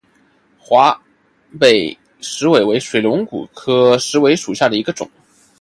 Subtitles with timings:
[0.57, 0.99] 华
[1.59, 5.07] 北石韦为水龙骨科石韦属下的一个种。